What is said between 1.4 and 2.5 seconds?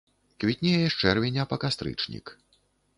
па кастрычнік.